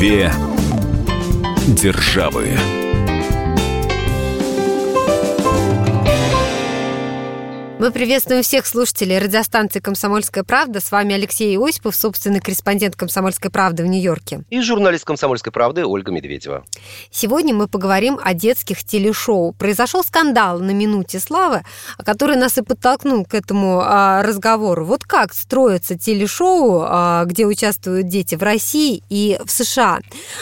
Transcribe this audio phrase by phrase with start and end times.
[0.00, 0.32] Две
[1.76, 2.79] державы.
[7.80, 10.80] Мы приветствуем всех слушателей радиостанции «Комсомольская правда».
[10.80, 14.42] С вами Алексей Осипов, собственный корреспондент «Комсомольской правды» в Нью-Йорке.
[14.50, 16.66] И журналист «Комсомольской правды» Ольга Медведева.
[17.10, 19.52] Сегодня мы поговорим о детских телешоу.
[19.52, 21.62] Произошел скандал на «Минуте славы»,
[22.04, 24.84] который нас и подтолкнул к этому а, разговору.
[24.84, 30.00] Вот как строятся телешоу, а, где участвуют дети в России и в США.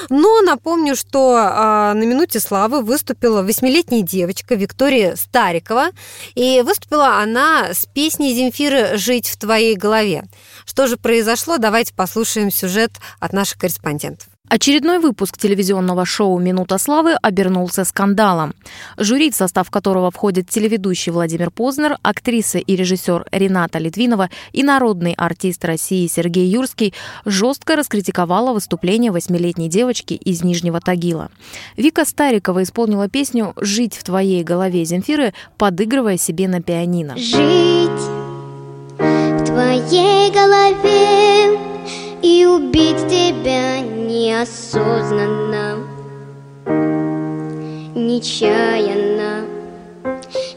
[0.08, 5.90] Но напомню, что а, на «Минуте славы» выступила восьмилетняя девочка Виктория Старикова.
[6.34, 10.24] И выступила она она с песней Земфиры «Жить в твоей голове».
[10.64, 11.58] Что же произошло?
[11.58, 14.28] Давайте послушаем сюжет от наших корреспондентов.
[14.48, 18.54] Очередной выпуск телевизионного шоу «Минута славы» обернулся скандалом.
[18.96, 25.12] Жюри, в состав которого входит телеведущий Владимир Познер, актриса и режиссер Рената Литвинова и народный
[25.12, 26.94] артист России Сергей Юрский,
[27.26, 31.30] жестко раскритиковала выступление восьмилетней девочки из Нижнего Тагила.
[31.76, 37.18] Вика Старикова исполнила песню «Жить в твоей голове» Земфиры, подыгрывая себе на пианино.
[37.18, 37.90] Жить
[38.98, 41.67] в твоей голове
[42.22, 45.78] и убить тебя неосознанно,
[47.94, 49.44] нечаянно,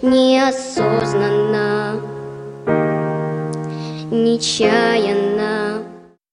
[0.01, 2.01] неосознанно,
[4.11, 5.40] нечаянно.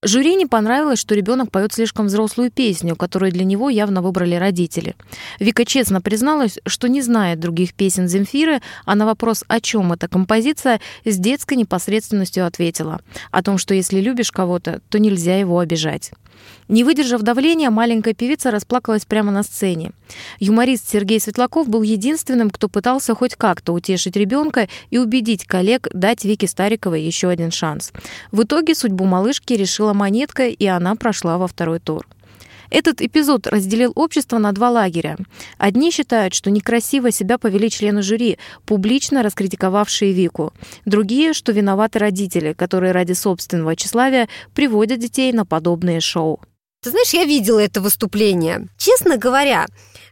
[0.09, 4.97] Жюри не понравилось, что ребенок поет слишком взрослую песню, которую для него явно выбрали родители.
[5.39, 10.09] Вика честно призналась, что не знает других песен Земфиры, а на вопрос, о чем эта
[10.09, 13.03] композиция, с детской непосредственностью ответила.
[13.31, 16.13] О том, что если любишь кого-то, то нельзя его обижать.
[16.69, 19.93] Не выдержав давления, маленькая певица расплакалась прямо на сцене.
[20.39, 26.25] Юморист Сергей Светлаков был единственным, кто пытался хоть как-то утешить ребенка и убедить коллег дать
[26.25, 27.93] Вике Стариковой еще один шанс.
[28.33, 32.07] В итоге судьбу малышки решила монетка, и она прошла во второй тур.
[32.71, 35.17] Этот эпизод разделил общество на два лагеря.
[35.57, 40.53] Одни считают, что некрасиво себя повели члены жюри, публично раскритиковавшие Вику.
[40.85, 46.41] Другие, что виноваты родители, которые ради собственного тщеславия приводят детей на подобные шоу.
[46.83, 48.69] Ты знаешь, я видела это выступление.
[48.77, 49.67] Честно говоря,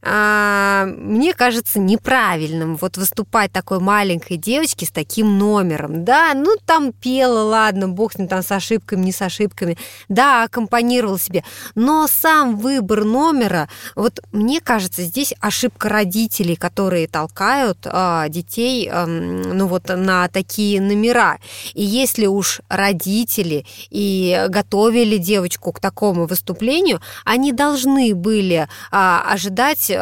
[0.06, 6.04] мне кажется неправильным вот выступать такой маленькой девочке с таким номером.
[6.04, 9.76] Да, ну там пела, ладно, бог с ним там с ошибками, не с ошибками.
[10.08, 11.42] Да, аккомпанировал себе.
[11.74, 19.06] Но сам выбор номера, вот мне кажется, здесь ошибка родителей, которые толкают а, детей, а,
[19.06, 21.38] ну вот на такие номера.
[21.74, 29.90] И если уж родители и готовили девочку к такому выступлению, они должны были а, ожидать
[29.90, 29.95] а,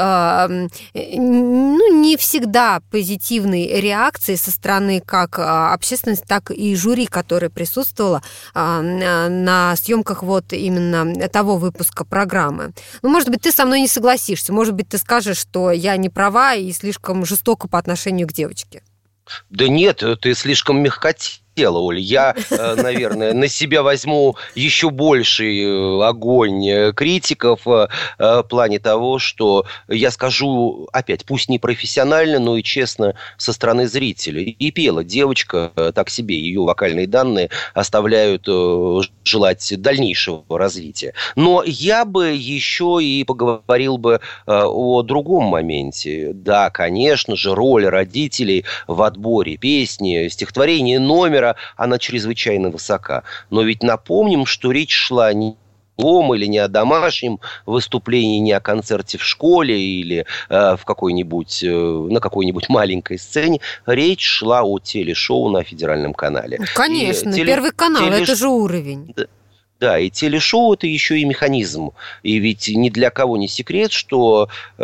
[0.95, 8.23] ну, не всегда позитивной реакции со стороны как а, общественности, так и жюри, которое присутствовало
[8.55, 12.73] а, на съемках вот именно того выпуска программы.
[13.03, 16.09] Ну, может быть, ты со мной не согласишься, может быть, ты скажешь, что я не
[16.09, 18.83] права и слишком жестоко по отношению к девочке.
[19.51, 22.01] Да нет, ты слишком мягкотелый хотела, Оля.
[22.01, 27.89] Я, э, наверное, на себя возьму еще больший э, огонь э, критиков в
[28.49, 34.57] плане того, что я скажу, опять, пусть не профессионально, но и честно со стороны зрителей.
[34.59, 36.39] И пела девочка так себе.
[36.39, 38.49] Ее вокальные данные оставляют
[39.25, 41.15] желать дальнейшего развития.
[41.37, 46.33] Но я бы еще и поговорил бы о другом моменте.
[46.35, 53.23] Да, конечно же, роль родителей в отборе песни, стихотворения номера мира, она чрезвычайно высока.
[53.51, 55.57] Но ведь напомним, что речь шла не
[55.97, 61.63] дом или не о домашнем выступлении, не о концерте в школе или э, в какой-нибудь,
[61.63, 63.61] э, на какой-нибудь маленькой сцене.
[63.87, 66.59] Речь шла о телешоу на федеральном канале.
[66.75, 67.47] Конечно, И, теле...
[67.47, 68.23] Первый канал, телеш...
[68.23, 69.15] это же уровень.
[69.17, 69.27] Да,
[69.81, 71.91] и телешоу это еще и механизм.
[72.23, 74.49] И ведь ни для кого не секрет, что
[74.79, 74.83] э,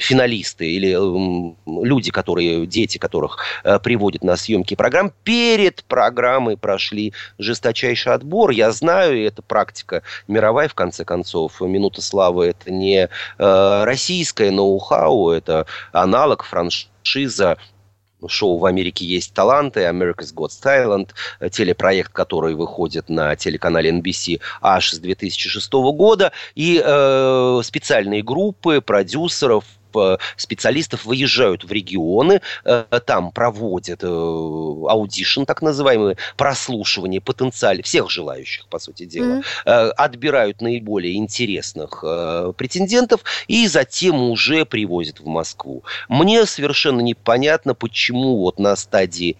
[0.00, 7.12] финалисты или э, люди, которые, дети которых э, приводят на съемки программ, перед программой прошли
[7.38, 8.50] жесточайший отбор.
[8.50, 11.60] Я знаю, это практика мировая, в конце концов.
[11.60, 13.08] «Минута славы» это не
[13.38, 17.56] э, российское ноу-хау, это аналог франшиза
[18.28, 21.10] шоу в Америке есть таланты, America's Got Talent,
[21.40, 28.80] э, телепроект, который выходит на телеканале NBC аж с 2006 года, и э, специальные группы
[28.80, 29.64] продюсеров,
[30.36, 38.66] специалистов выезжают в регионы, э, там проводят э, audition, так называемые, прослушивание потенциально всех желающих,
[38.68, 39.90] по сути дела, mm-hmm.
[39.90, 42.04] отбирают наиболее интересных
[42.56, 45.84] претендентов и затем уже привозят в Москву.
[46.08, 49.36] Мне совершенно непонятно, почему вот на стадии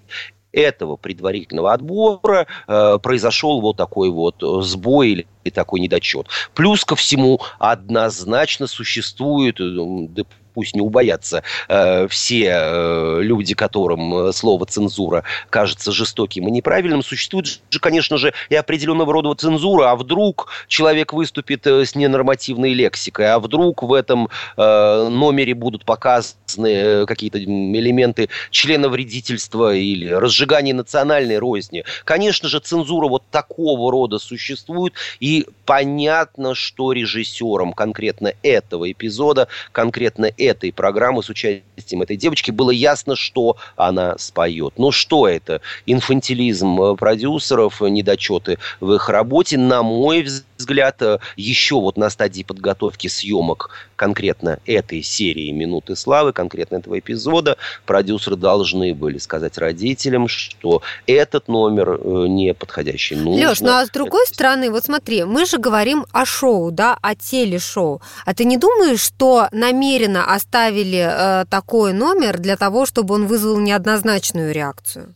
[0.52, 6.28] этого предварительного отбора э, произошел вот такой вот сбой или такой недочет.
[6.54, 14.32] Плюс ко всему однозначно существует, да пусть не убоятся э, все э, люди, которым э,
[14.32, 19.96] слово цензура кажется жестоким и неправильным, существует же, конечно же, и определенного рода цензура, а
[19.96, 26.41] вдруг человек выступит э, с ненормативной лексикой, а вдруг в этом э, номере будут показаны
[26.58, 31.84] э, какие-то элементы члена вредительства или разжигания национальной розни.
[32.04, 40.30] Конечно же, цензура вот такого рода существует, и понятно, что режиссером конкретно этого эпизода, конкретно
[40.36, 44.74] этой программы с участием этой девочки было ясно, что она споет.
[44.76, 45.60] Ну что это?
[45.86, 50.26] Инфантилизм э, продюсеров, недочеты в их работе, на мой
[50.62, 56.98] взгляд, э, еще вот на стадии подготовки съемок конкретно этой серии «Минуты славы», конкретно этого
[56.98, 57.56] эпизода,
[57.86, 63.16] продюсеры должны были сказать родителям, что этот номер э, не подходящий.
[63.16, 66.98] Нужно Леш, ну а с другой стороны, вот смотри, мы же говорим о шоу, да,
[67.00, 68.02] о телешоу.
[68.26, 73.58] А ты не думаешь, что намеренно оставили э, такой номер для того, чтобы он вызвал
[73.58, 75.14] неоднозначную реакцию?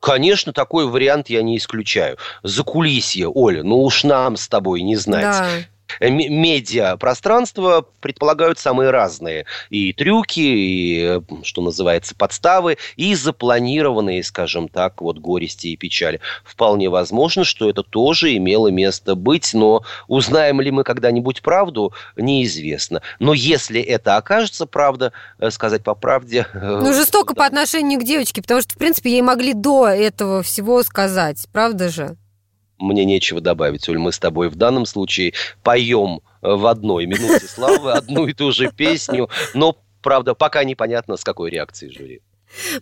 [0.00, 2.18] Конечно, такой вариант я не исключаю.
[2.42, 5.22] За кулисье, Оля, ну уж нам с тобой не знать.
[5.22, 5.48] Да.
[6.00, 14.68] Э, медиапространства предполагают самые разные и трюки, и, э, что называется, подставы, и запланированные, скажем
[14.68, 16.20] так, вот горести и печали.
[16.44, 23.02] Вполне возможно, что это тоже имело место быть, но узнаем ли мы когда-нибудь правду, неизвестно.
[23.18, 26.46] Но если это окажется правда, э, сказать по правде...
[26.54, 27.40] Ну, жестоко да.
[27.40, 31.88] по отношению к девочке, потому что, в принципе, ей могли до этого всего сказать, правда
[31.88, 32.16] же?
[32.78, 37.46] Мне нечего добавить, Оль, мы с тобой в данном случае поем э, в одной минуте
[37.46, 42.22] славы одну и ту же песню, но, правда, пока непонятно, с какой реакцией жюри.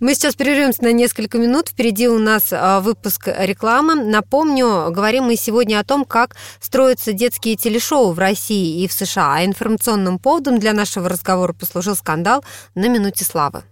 [0.00, 1.68] Мы сейчас прервемся на несколько минут.
[1.68, 3.94] Впереди у нас а, выпуск рекламы.
[3.94, 9.34] Напомню, говорим мы сегодня о том, как строятся детские телешоу в России и в США.
[9.36, 12.44] А информационным поводом для нашего разговора послужил скандал
[12.74, 13.64] на «Минуте славы».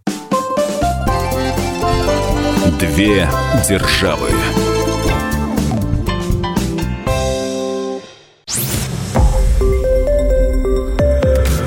[2.80, 3.28] Две
[3.68, 4.30] державы.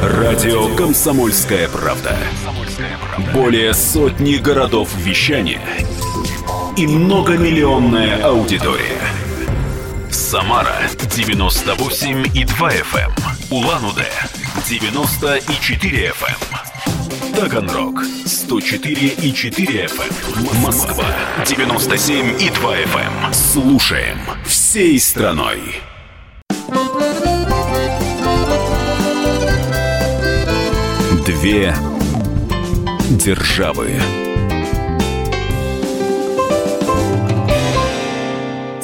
[0.07, 2.15] Радио «Комсомольская правда».
[3.33, 5.61] Более сотни городов вещания
[6.77, 9.01] и многомиллионная аудитория.
[10.09, 10.77] Самара
[11.13, 12.95] 98 и 2 FM.
[12.95, 13.13] Эм.
[13.51, 14.09] Улан-Удэ
[14.69, 16.37] 94 FM.
[16.39, 17.35] Эм.
[17.35, 20.13] Таганрог 104 и 4 FM.
[20.37, 20.61] Эм.
[20.61, 21.05] Москва
[21.45, 23.33] 97 и 2 FM.
[23.33, 25.81] Слушаем всей страной.
[31.27, 31.75] Две
[33.09, 34.26] державы.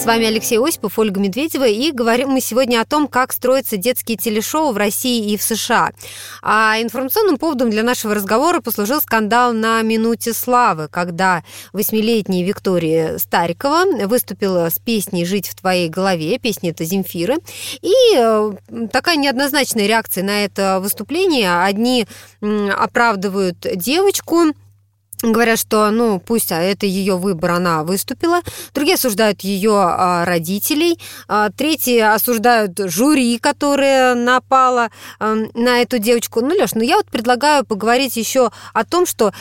[0.03, 4.17] С вами Алексей Осипов, Ольга Медведева, и говорим мы сегодня о том, как строятся детские
[4.17, 5.91] телешоу в России и в США.
[6.41, 14.05] А информационным поводом для нашего разговора послужил скандал на «Минуте славы», когда восьмилетняя Виктория Старикова
[14.05, 17.37] выступила с песней «Жить в твоей голове», песня это Земфиры,
[17.81, 18.51] и э,
[18.91, 21.63] такая неоднозначная реакция на это выступление.
[21.63, 22.07] Одни
[22.41, 24.47] оправдывают девочку,
[25.23, 28.41] Говорят, что, ну, пусть а это ее выбор, она выступила.
[28.73, 30.99] Другие осуждают ее а, родителей.
[31.29, 34.89] А, третьи осуждают жюри, которое напало
[35.19, 36.41] а, на эту девочку.
[36.41, 39.31] Ну, Леш, ну я вот предлагаю поговорить еще о том, что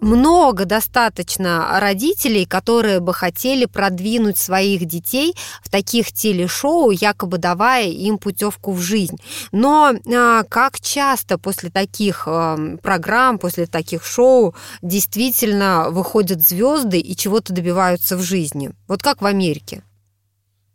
[0.00, 8.18] много достаточно родителей, которые бы хотели продвинуть своих детей в таких телешоу, якобы давая им
[8.18, 9.16] путевку в жизнь.
[9.50, 15.31] Но а, как часто после таких а, программ, после таких шоу действительно
[15.90, 18.70] выходят звезды и чего-то добиваются в жизни?
[18.88, 19.82] Вот как в Америке?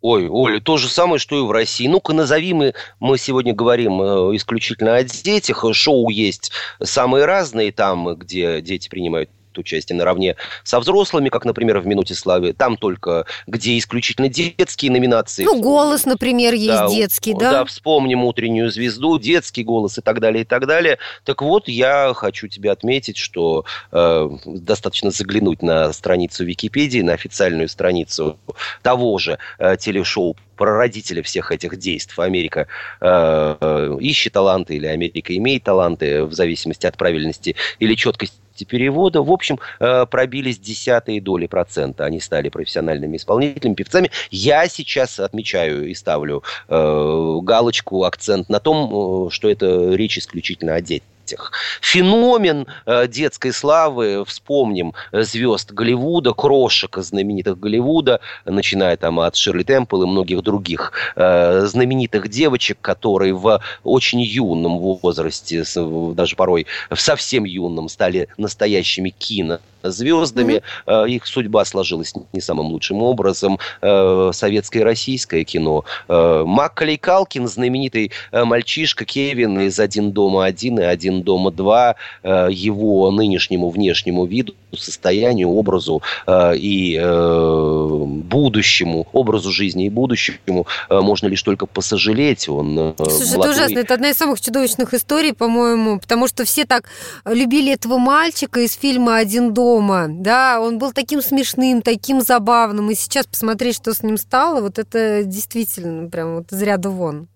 [0.01, 1.87] Ой, Оля, то же самое, что и в России.
[1.87, 5.65] Ну-ка, назови мы, мы сегодня говорим э, исключительно о детях.
[5.73, 11.87] Шоу есть самые разные там, где дети принимают участие наравне со взрослыми, как, например, в
[11.87, 12.53] «Минуте славы».
[12.53, 15.43] Там только, где исключительно детские номинации.
[15.43, 17.51] Ну, «Голос», например, есть да, детский, да?
[17.51, 20.97] Да, вспомним «Утреннюю звезду», детский голос и так далее, и так далее.
[21.23, 27.69] Так вот, я хочу тебе отметить, что э, достаточно заглянуть на страницу Википедии, на официальную
[27.69, 28.39] страницу
[28.81, 32.23] того же э, телешоу прародителя всех этих действий.
[32.23, 32.67] Америка
[32.99, 38.35] э, ищет таланты или Америка имеет таланты в зависимости от правильности или четкости
[38.65, 42.05] перевода, в общем, э, пробились десятые доли процента.
[42.05, 44.11] Они стали профессиональными исполнителями, певцами.
[44.31, 50.75] Я сейчас отмечаю и ставлю э, галочку, акцент на том, э, что это речь исключительно
[50.75, 51.51] о детях детях.
[51.81, 59.63] Феномен э, детской славы, вспомним э, звезд Голливуда, крошек знаменитых Голливуда, начиная там от Ширли
[59.63, 65.63] Темпл и многих других э, знаменитых девочек, которые в очень юном возрасте,
[66.13, 69.59] даже порой в совсем юном, стали настоящими кино
[69.91, 70.61] звездами.
[70.85, 71.09] Mm-hmm.
[71.09, 73.59] Их судьба сложилась не самым лучшим образом.
[73.81, 75.85] Э, советское и российское кино.
[76.07, 83.11] Э, Маккалей Калкин, знаменитый мальчишка Кевин из «Один дома один» и «Один дома два», его
[83.11, 86.99] нынешнему внешнему виду, состоянию, образу и
[88.23, 92.49] будущему, образу жизни и будущему можно лишь только посожалеть.
[92.49, 93.53] Он Слушай, молодой...
[93.53, 93.79] это ужасно.
[93.79, 96.83] Это одна из самых чудовищных историй, по-моему, потому что все так
[97.25, 102.89] любили этого мальчика из фильма «Один дом», дома, да, он был таким смешным, таким забавным,
[102.89, 107.27] и сейчас посмотреть, что с ним стало, вот это действительно прям вот из ряда вон.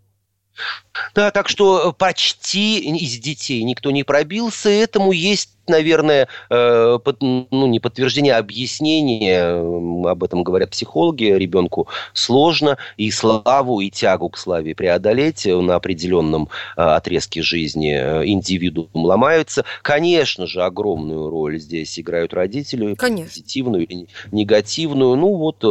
[1.16, 7.80] Да, так что почти из детей никто не пробился, этому есть наверное, э, ну, не
[7.80, 14.75] подтверждение, а объяснение, об этом говорят психологи, ребенку сложно и славу, и тягу к славе
[14.75, 19.66] преодолеть на определенном э, отрезке жизни э, индивидуум ломаются.
[19.82, 23.25] Конечно же, огромную роль здесь играют родители, Конечно.
[23.25, 25.16] позитивную или негативную.
[25.16, 25.63] Ну вот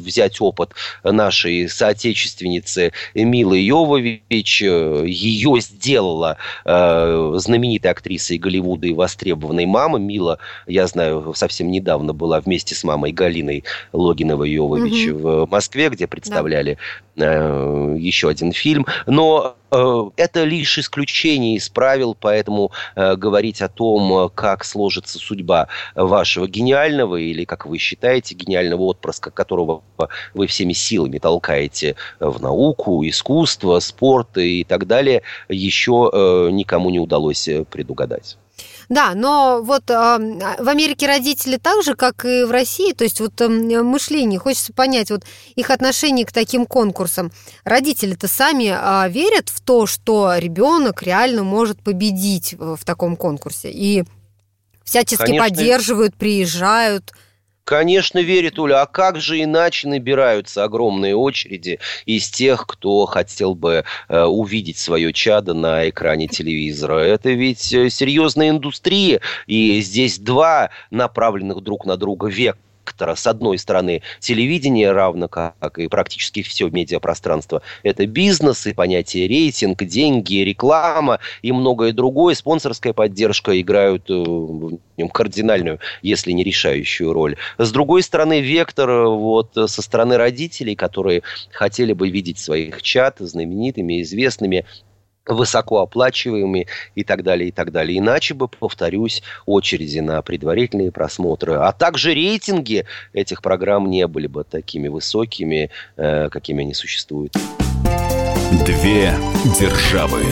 [0.00, 9.66] взять опыт нашей соотечественницы Милы Йовович, ее сделала знаменитая актриса и Голливуда и востребованная востребованной
[9.66, 10.00] мамы.
[10.00, 15.18] Мила, я знаю, совсем недавно была вместе с мамой Галиной Логиновой-Йовович угу.
[15.18, 16.78] в Москве, где представляли
[17.16, 17.26] да.
[17.26, 18.86] э, еще один фильм.
[19.06, 25.68] Но э, это лишь исключение из правил, поэтому э, говорить о том, как сложится судьба
[25.94, 29.82] вашего гениального или, как вы считаете, гениального отпрыска, которого
[30.34, 36.98] вы всеми силами толкаете в науку, искусство, спорт и так далее, еще э, никому не
[37.00, 38.36] удалось предугадать.
[38.88, 43.20] Да, но вот э, в Америке родители так же, как и в России, то есть
[43.20, 45.24] вот э, мышление, хочется понять вот
[45.56, 47.30] их отношение к таким конкурсам.
[47.64, 54.04] Родители-то сами э, верят в то, что ребенок реально может победить в, таком конкурсе и
[54.84, 55.48] всячески Конечно.
[55.48, 57.12] поддерживают, приезжают.
[57.68, 58.80] Конечно, верит Уля.
[58.80, 65.12] А как же иначе набираются огромные очереди из тех, кто хотел бы э, увидеть свое
[65.12, 67.00] чадо на экране телевизора?
[67.00, 73.14] Это ведь э, серьезная индустрия, и здесь два направленных друг на друга века вектора.
[73.14, 79.82] С одной стороны, телевидение, равно как и практически все медиапространство, это бизнес и понятие рейтинг,
[79.84, 82.34] деньги, реклама и многое другое.
[82.34, 87.36] Спонсорская поддержка играют э, в нем кардинальную, если не решающую роль.
[87.58, 93.16] С другой стороны, вектор э, вот со стороны родителей, которые хотели бы видеть своих чат
[93.18, 94.64] знаменитыми, известными,
[95.28, 97.98] высокооплачиваемыми и так далее, и так далее.
[97.98, 104.44] Иначе бы, повторюсь, очереди на предварительные просмотры, а также рейтинги этих программ не были бы
[104.44, 107.34] такими высокими, э, какими они существуют.
[108.66, 109.14] Две
[109.60, 110.22] державы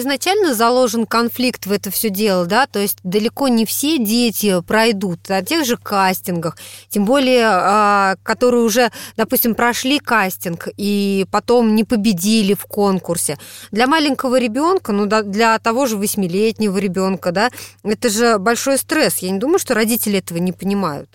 [0.00, 5.28] изначально заложен конфликт в это все дело, да, то есть далеко не все дети пройдут
[5.28, 6.56] на тех же кастингах,
[6.88, 13.38] тем более, а, которые уже, допустим, прошли кастинг и потом не победили в конкурсе.
[13.70, 17.50] Для маленького ребенка, ну, для того же восьмилетнего ребенка, да,
[17.82, 19.18] это же большой стресс.
[19.18, 21.08] Я не думаю, что родители этого не понимают.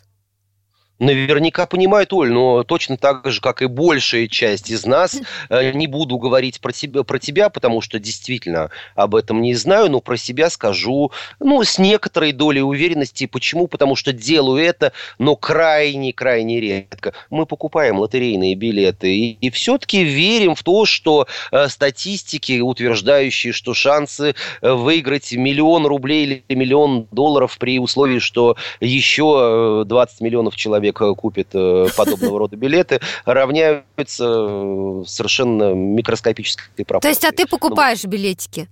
[1.00, 5.18] Наверняка понимают, Оль, но точно так же, как и большая часть из нас,
[5.50, 9.90] э, не буду говорить про тебя, про тебя, потому что действительно об этом не знаю,
[9.90, 13.28] но про себя скажу, ну, с некоторой долей уверенности.
[13.28, 13.68] Почему?
[13.68, 17.14] Потому что делаю это, но крайне-крайне редко.
[17.30, 23.74] Мы покупаем лотерейные билеты и, и все-таки верим в то, что э, статистики, утверждающие, что
[23.74, 30.89] шансы э, выиграть миллион рублей или миллион долларов при условии, что еще 20 миллионов человек
[30.90, 37.02] человек э, купит э, подобного рода билеты, равняются э, совершенно микроскопической пропорции.
[37.02, 38.68] То есть, а ты покупаешь ну, билетики?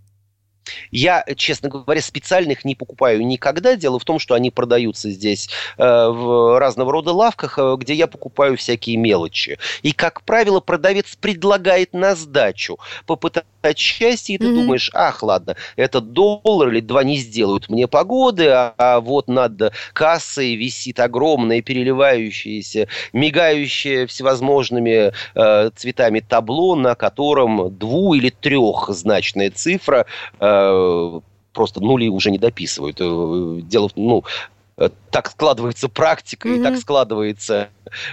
[0.91, 3.75] Я, честно говоря, специальных не покупаю никогда.
[3.75, 8.07] Дело в том, что они продаются здесь э, в разного рода лавках, э, где я
[8.07, 9.57] покупаю всякие мелочи.
[9.81, 13.45] И, как правило, продавец предлагает на сдачу попытать
[13.75, 14.53] счастье, и ты mm-hmm.
[14.53, 19.73] думаешь, ах, ладно, этот доллар или два не сделают мне погоды, а, а вот над
[19.93, 30.05] кассой висит огромное переливающееся, мигающее всевозможными э, цветами табло, на котором дву- или трехзначная цифра
[30.39, 30.56] э,
[31.57, 32.97] просто нули уже не дописывают.
[33.01, 34.21] Э, дело, ну, э,
[35.09, 36.59] так складывается практика mm-hmm.
[36.59, 37.69] и так складывается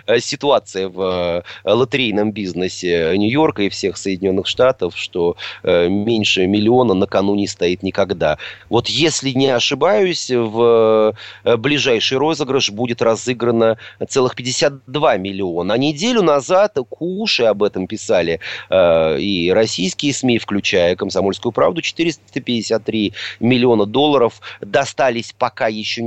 [0.06, 7.06] э, ситуация в э, лотерейном бизнесе Нью-Йорка и всех Соединенных Штатов, что меньше миллиона на
[7.06, 8.38] кону не стоит никогда.
[8.68, 13.78] Вот если не ошибаюсь, в ближайший розыгрыш будет разыграно
[14.08, 15.74] целых 52 миллиона.
[15.74, 18.40] А неделю назад Куши об этом писали
[18.70, 26.02] и российские СМИ, включая «Комсомольскую правду», 453 миллиона долларов достались пока еще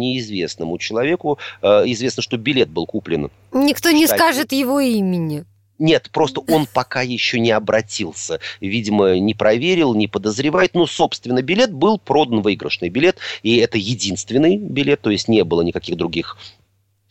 [0.47, 1.39] неизвестному человеку.
[1.61, 3.29] Э, известно, что билет был куплен.
[3.51, 5.45] Никто не скажет его имени.
[5.79, 8.39] Нет, просто он пока еще не обратился.
[8.61, 10.73] Видимо, не проверил, не подозревает.
[10.73, 13.17] Но, собственно, билет был продан выигрышный билет.
[13.43, 16.37] И это единственный билет, то есть не было никаких других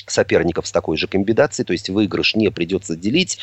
[0.09, 3.41] соперников с такой же комбинацией, то есть выигрыш не придется делить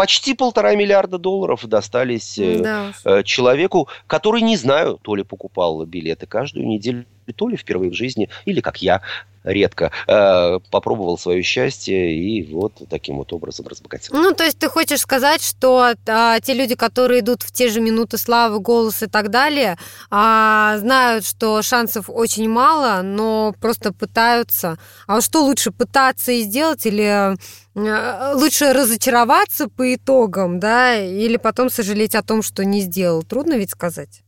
[0.00, 2.92] почти полтора миллиарда долларов достались э, да.
[3.04, 7.94] э, человеку, который, не знаю, то ли покупал билеты каждую неделю, то ли впервые в
[7.94, 9.02] жизни, или как я,
[9.44, 14.14] редко, э, попробовал свое счастье и вот таким вот образом разбогател.
[14.14, 17.80] Ну, то есть ты хочешь сказать, что а, те люди, которые идут в те же
[17.80, 19.78] минуты славы, голос и так далее,
[20.10, 24.78] а, знают, что шансов очень мало, но просто пытаются.
[25.06, 27.34] А что лучше, пытаться и сделать или
[27.74, 33.22] э, лучше разочароваться по итогам, да, или потом сожалеть о том, что не сделал?
[33.22, 34.22] Трудно ведь сказать.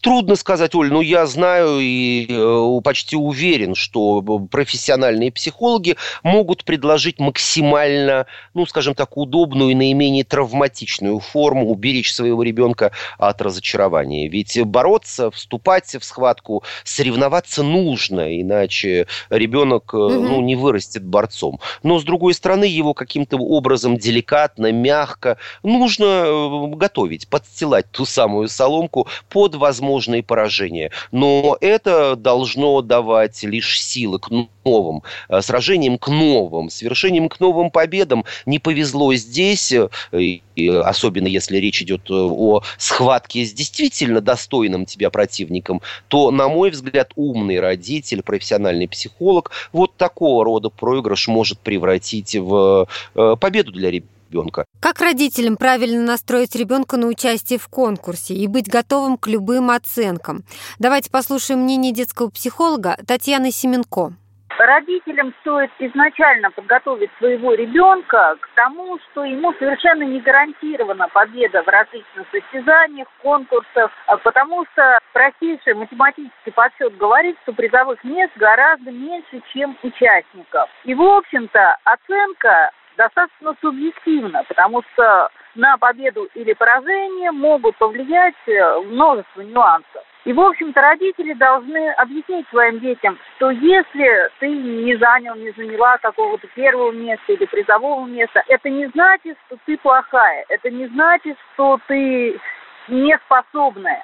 [0.00, 7.18] Трудно сказать, Оль, но я знаю и э, почти уверен, что профессиональные психологи могут предложить
[7.18, 14.28] максимально, ну, скажем так, удобную и наименее травматичную форму уберечь своего ребенка от разочарования.
[14.28, 20.08] Ведь бороться, вступать в схватку, соревноваться нужно, иначе ребенок угу.
[20.08, 21.60] ну, не вырастет борцом.
[21.82, 28.48] Но, с другой стороны, его каким-то образом деликатно, мягко нужно э, готовить, подстилать ту самую
[28.48, 30.90] соломку под возможные поражения.
[31.10, 34.28] Но это должно давать лишь силы к
[34.64, 38.24] новым э, сражениям, к новым свершениям, к новым победам.
[38.46, 40.40] Не повезло здесь, э,
[40.84, 46.70] особенно если речь идет э, о схватке с действительно достойным тебя противником, то, на мой
[46.70, 54.15] взгляд, умный родитель, профессиональный психолог вот такого рода проигрыш может превратить в победу для ребенка
[54.30, 54.64] ребенка.
[54.80, 60.44] Как родителям правильно настроить ребенка на участие в конкурсе и быть готовым к любым оценкам?
[60.78, 64.12] Давайте послушаем мнение детского психолога Татьяны Семенко.
[64.58, 71.68] Родителям стоит изначально подготовить своего ребенка к тому, что ему совершенно не гарантирована победа в
[71.68, 79.42] различных состязаниях, конкурсах, а потому что простейший математический подсчет говорит, что призовых мест гораздо меньше,
[79.52, 80.70] чем участников.
[80.84, 88.80] И, в общем-то, оценка достаточно субъективно, потому что на победу или поражение могут повлиять э,
[88.80, 90.02] множество нюансов.
[90.24, 95.98] И, в общем-то, родители должны объяснить своим детям, что если ты не занял, не заняла
[95.98, 101.38] какого-то первого места или призового места, это не значит, что ты плохая, это не значит,
[101.54, 102.40] что ты
[102.88, 104.02] не способная.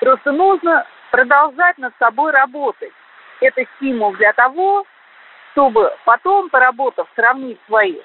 [0.00, 2.92] Просто нужно продолжать над собой работать.
[3.40, 4.86] Это стимул для того,
[5.52, 7.96] чтобы потом, поработав, сравнить свои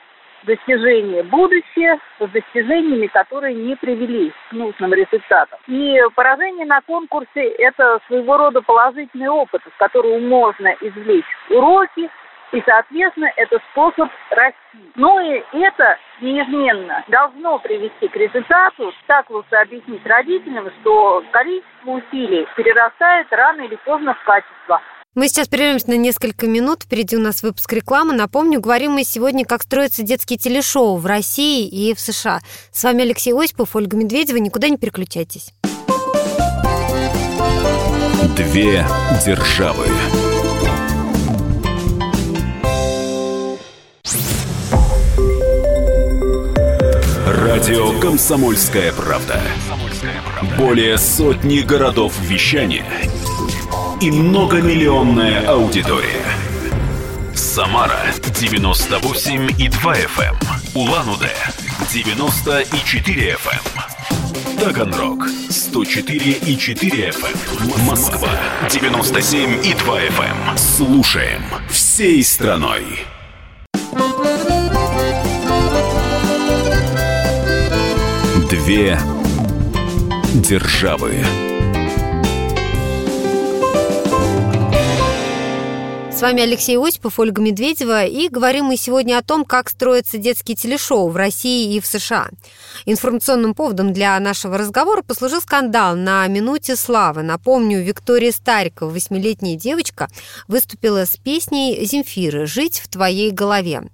[0.43, 5.59] достижения будущее с достижениями, которые не привели к нужным результатам.
[5.67, 12.09] И поражение на конкурсе– это своего рода положительный опыт, из которого можно извлечь уроки,
[12.51, 14.91] и, соответственно, это способ расти.
[14.95, 18.93] Ну и это неизменно должно привести к результату.
[19.07, 24.81] Так лучше объяснить родителям, что количество усилий перерастает рано или поздно в качество.
[25.13, 26.83] Мы сейчас прервемся на несколько минут.
[26.83, 28.13] Впереди у нас выпуск рекламы.
[28.13, 32.39] Напомню, говорим мы сегодня, как строятся детские телешоу в России и в США.
[32.71, 34.37] С вами Алексей Осипов, Ольга Медведева.
[34.37, 35.53] Никуда не переключайтесь.
[38.37, 38.87] Две
[39.25, 39.87] державы.
[47.27, 49.41] Радио «Комсомольская правда».
[50.57, 52.85] Более сотни городов вещания–
[54.01, 56.25] и многомиллионная аудитория.
[57.35, 60.31] Самара 98 и 2 FM.
[60.31, 60.37] Эм.
[60.73, 61.31] Улан-Удэ
[61.91, 63.61] 94 FM.
[63.75, 64.59] Эм.
[64.59, 67.37] Таганрог 104 и 4 FM.
[67.75, 67.85] Эм.
[67.85, 68.29] Москва
[68.71, 70.57] 97 и 2 FM.
[70.57, 73.05] Слушаем всей страной.
[78.49, 78.99] Две
[80.33, 81.23] державы.
[86.21, 90.55] С вами Алексей Осипов, Ольга Медведева, и говорим мы сегодня о том, как строятся детские
[90.55, 92.29] телешоу в России и в США.
[92.85, 97.23] Информационным поводом для нашего разговора послужил скандал на «Минуте славы».
[97.23, 100.09] Напомню, Виктория Старикова, восьмилетняя девочка,
[100.47, 103.89] выступила с песней Земфиры «Жить в твоей голове».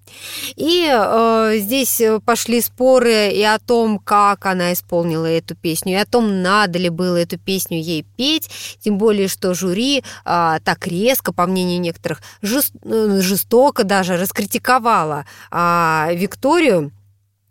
[0.58, 6.06] И э, здесь пошли споры и о том, как она исполнила эту песню, и о
[6.06, 8.50] том, надо ли было эту песню ей петь,
[8.82, 16.16] тем более, что жюри э, так резко, по мнению некоторых, э, жестоко даже раскритиковала э,
[16.16, 16.92] Викторию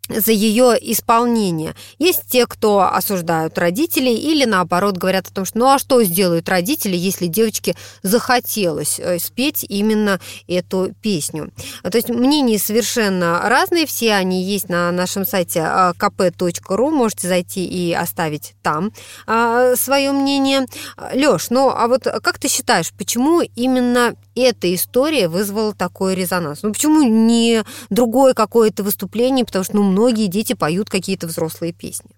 [0.09, 1.75] за ее исполнение.
[1.99, 6.49] Есть те, кто осуждают родителей или наоборот говорят о том, что ну а что сделают
[6.49, 11.53] родители, если девочке захотелось э, спеть именно эту песню.
[11.83, 17.93] То есть мнения совершенно разные, все они есть на нашем сайте kp.ru, можете зайти и
[17.93, 18.93] оставить там
[19.27, 20.67] а, свое мнение.
[21.13, 26.63] Лёш, ну а вот как ты считаешь, почему именно эта история вызвала такой резонанс?
[26.63, 32.16] Ну почему не другое какое-то выступление, потому что ну, многие дети поют какие-то взрослые песни.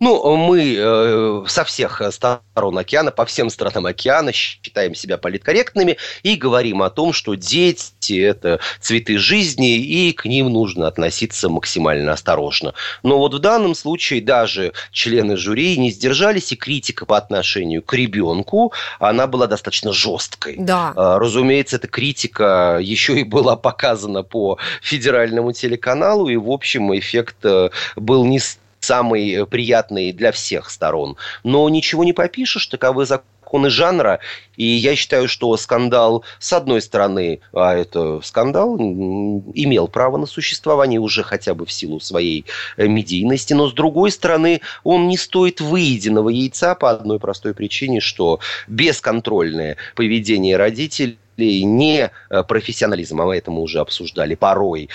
[0.00, 6.34] Ну, мы э, со всех сторон океана, по всем странам океана считаем себя политкорректными и
[6.34, 12.74] говорим о том, что дети– это цветы жизни, и к ним нужно относиться максимально осторожно.
[13.02, 17.94] Но вот в данном случае даже члены жюри не сдержались, и критика по отношению к
[17.94, 20.56] ребенку, она была достаточно жесткой.
[20.58, 20.92] Да.
[20.96, 27.36] Э, разумеется, эта критика еще и была показана по федеральному телеканалу, и, в общем, эффект
[27.44, 28.40] э, был не
[28.84, 31.16] самый э, приятный для всех сторон.
[31.42, 34.20] Но ничего не попишешь, таковы законы жанра.
[34.56, 41.00] И я считаю, что скандал, с одной стороны, а это скандал, имел право на существование
[41.00, 42.44] уже хотя бы в силу своей
[42.76, 48.00] э, медийности, но с другой стороны, он не стоит выеденного яйца по одной простой причине,
[48.00, 51.16] что бесконтрольное поведение родителей
[51.64, 54.88] не э, профессионализм, а мы это мы уже обсуждали порой,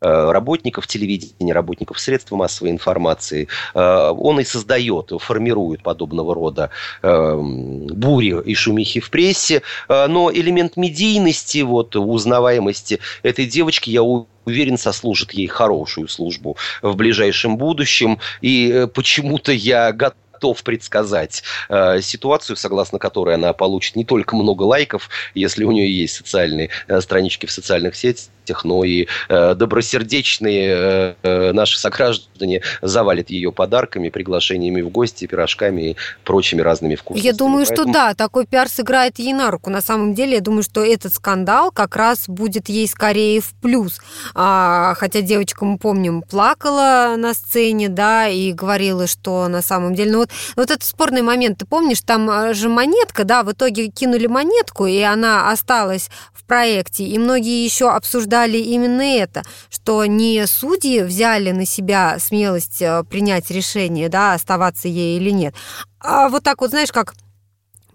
[0.00, 6.70] работников телевидения, работников средств массовой информации, э, он и создает, формирует подобного рода
[7.02, 9.62] э, бури и шумихи в прессе.
[9.88, 17.56] Но элемент медийности, вот, узнаваемости этой девочки, я уверен, сослужит ей хорошую службу в ближайшем
[17.56, 18.18] будущем.
[18.40, 24.64] И почему-то я готов готов предсказать э, ситуацию, согласно которой она получит не только много
[24.64, 28.28] лайков, если у нее есть социальные э, странички в социальных сетях,
[28.64, 35.90] но и э, добросердечные э, э, наши сограждане завалят ее подарками, приглашениями в гости, пирожками
[35.90, 37.24] и прочими разными вкусами.
[37.24, 37.88] Я думаю, Поэтому...
[37.88, 39.70] что да, такой пиар сыграет ей на руку.
[39.70, 44.00] На самом деле, я думаю, что этот скандал как раз будет ей скорее в плюс.
[44.34, 50.12] А, хотя девочка, мы помним, плакала на сцене, да, и говорила, что на самом деле,
[50.12, 53.88] ну вот, вот этот спорный момент, ты помнишь, там э, же монетка, да, в итоге
[53.88, 60.46] кинули монетку, и она осталась в проекте, и многие еще обсуждали именно это, что не
[60.46, 65.54] судьи взяли на себя смелость э, принять решение, да, оставаться ей или нет,
[66.00, 67.14] а вот так вот, знаешь, как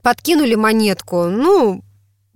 [0.02, 1.84] подкинули монетку, ну,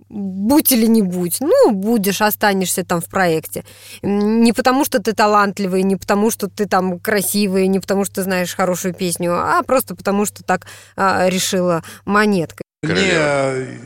[0.08, 3.64] будь или не будь, ну, будешь, останешься там в проекте.
[4.02, 8.22] Не потому, что ты талантливый, не потому, что ты там красивый, не потому, что ты
[8.22, 10.66] знаешь хорошую песню, а просто потому, что так
[10.96, 12.62] а, решила монетка.
[12.82, 13.78] Мне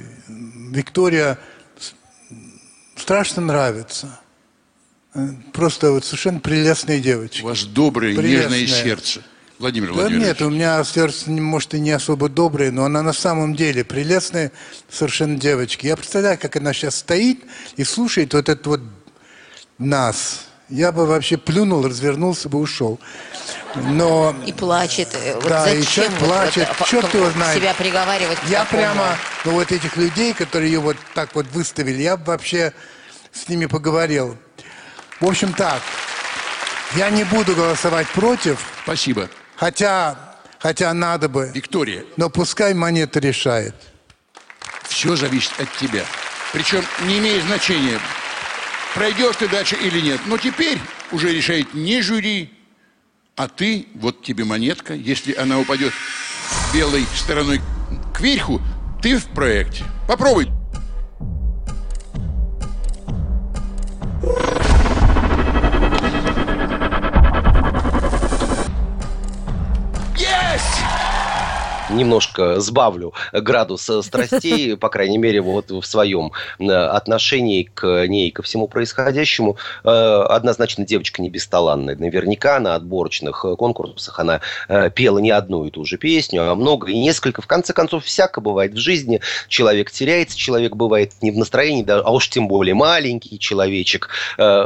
[0.70, 1.38] Виктория
[3.10, 4.20] страшно нравится.
[5.52, 7.42] Просто вот совершенно прелестная девочка.
[7.44, 8.60] У вас доброе, прелестное.
[8.60, 9.22] нежное сердце.
[9.58, 10.26] Владимир да Владимирович.
[10.28, 14.52] нет, у меня сердце, может, и не особо доброе, но она на самом деле прелестная
[14.88, 15.88] совершенно девочка.
[15.88, 17.42] Я представляю, как она сейчас стоит
[17.76, 18.80] и слушает вот этот вот
[19.78, 20.46] нас.
[20.68, 23.00] Я бы вообще плюнул, развернулся бы, ушел.
[23.74, 24.36] Но...
[24.46, 25.08] И плачет.
[25.14, 26.68] Э, вот да, зачем и человек плачет.
[26.78, 27.58] Вот, Черт его знает.
[27.58, 32.16] Себя приговаривать Я прямо, ну вот этих людей, которые ее вот так вот выставили, я
[32.16, 32.72] бы вообще
[33.32, 34.36] с ними поговорил.
[35.20, 35.82] В общем так,
[36.96, 38.64] я не буду голосовать против.
[38.82, 39.28] Спасибо.
[39.56, 40.16] Хотя,
[40.58, 41.50] хотя надо бы.
[41.54, 42.04] Виктория.
[42.16, 43.74] Но пускай монета решает.
[44.88, 46.04] Все зависит от тебя.
[46.52, 47.98] Причем не имеет значения,
[48.94, 50.20] пройдешь ты дальше или нет.
[50.26, 50.78] Но теперь
[51.12, 52.52] уже решает не жюри,
[53.36, 54.94] а ты, вот тебе монетка.
[54.94, 55.92] Если она упадет
[56.74, 57.60] белой стороной
[58.14, 58.60] кверху,
[59.00, 59.84] ты в проекте.
[60.08, 60.59] Попробуй.
[71.92, 78.28] Немножко сбавлю градус э, страстей, по крайней мере, вот в своем э, отношении к ней
[78.28, 79.56] и ко всему происходящему.
[79.84, 81.96] Э, однозначно девочка не бесталанная.
[81.96, 84.40] Наверняка на отборочных конкурсах она
[84.94, 87.42] пела не одну и ту же песню, а много и несколько.
[87.42, 89.20] В конце концов, всяко бывает в жизни.
[89.48, 94.08] Человек теряется, человек бывает не в настроении, а уж тем более маленький человечек.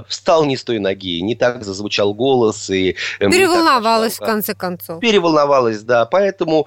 [0.08, 2.70] Встал не с той ноги, не так зазвучал голос.
[2.70, 5.00] И, Переволновалась, в конце концов.
[5.00, 6.06] Переволновалась, да.
[6.06, 6.66] Поэтому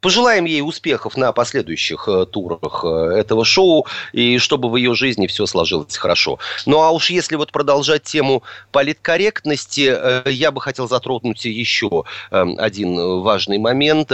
[0.00, 5.26] Пожелаем ей успехов на последующих э, турах э, этого шоу, и чтобы в ее жизни
[5.26, 6.38] все сложилось хорошо.
[6.64, 13.20] Ну а уж если вот продолжать тему политкорректности, э, я бы хотел затронуть еще один
[13.20, 14.12] важный момент.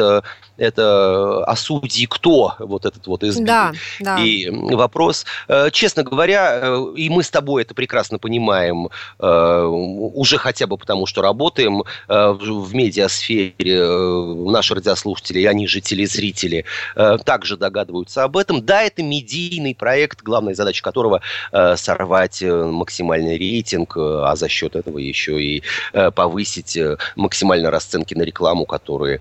[0.56, 4.18] Это «А судьи кто?» Вот этот вот избитый да, да.
[4.18, 5.26] и вопрос.
[5.72, 11.84] Честно говоря, и мы с тобой это прекрасно понимаем, уже хотя бы потому, что работаем
[12.08, 13.86] в медиасфере,
[14.50, 16.64] наши радиослушатели, они же же телезрители
[16.96, 18.64] э, также догадываются об этом.
[18.64, 21.20] Да, это медийный проект, главная задача которого
[21.52, 25.62] э, сорвать э, максимальный рейтинг, а за счет этого еще и
[26.14, 26.78] повысить
[27.16, 29.20] максимально расценки на рекламу, которые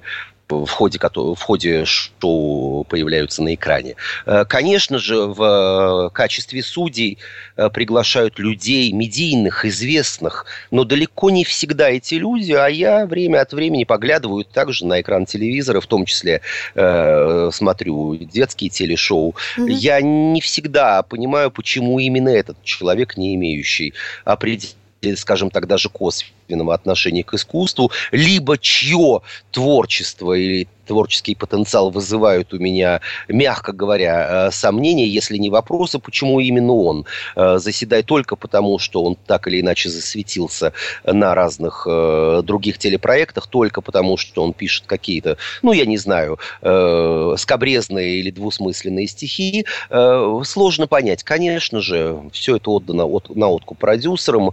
[0.49, 3.95] в ходе, в ходе шоу появляются на экране.
[4.25, 7.17] Э, конечно же, в качестве судей
[7.57, 13.53] э, приглашают людей медийных, известных, но далеко не всегда эти люди, а я время от
[13.53, 16.41] времени поглядываю также на экран телевизора, в том числе
[16.75, 19.35] э, смотрю детские телешоу.
[19.57, 19.71] Mm-hmm.
[19.71, 26.73] Я не всегда понимаю, почему именно этот человек, не имеющий определенного скажем так, даже косвенного
[26.73, 34.51] отношения к искусству, либо чье творчество или творческий потенциал вызывают у меня, мягко говоря, э,
[34.51, 39.61] сомнения, если не вопросы, почему именно он э, заседает только потому, что он так или
[39.61, 45.85] иначе засветился на разных э, других телепроектах, только потому, что он пишет какие-то, ну, я
[45.85, 46.39] не знаю,
[47.37, 49.65] скобрезные или двусмысленные стихи,
[50.43, 51.23] сложно понять.
[51.23, 54.51] Конечно же, все это отдано на откуп продюсерам,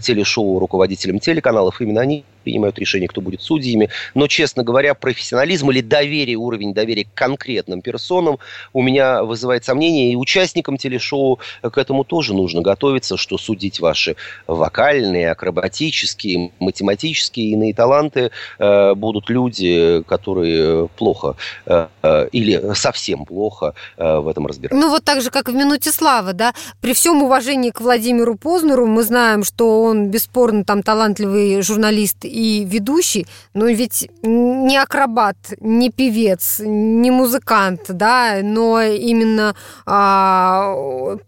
[0.00, 3.90] телешоу, руководителям телеканалов, именно они принимают решение, кто будет судьями.
[4.14, 8.38] Но, честно говоря, профессионализм или доверие, уровень доверия к конкретным персонам
[8.72, 10.12] у меня вызывает сомнения.
[10.12, 17.74] И участникам телешоу к этому тоже нужно готовиться, что судить ваши вокальные, акробатические, математические иные
[17.74, 24.86] таланты э, будут люди, которые плохо э, э или совсем плохо э, в этом разбираются.
[24.86, 26.54] Ну, вот так же, как в «Минуте славы», да?
[26.80, 32.64] При всем уважении к Владимиру Познеру мы знаем, что он бесспорно там талантливый журналист и
[32.64, 39.54] ведущий, но ведь не акробат, не певец, не музыкант, да, но именно
[39.86, 40.74] а,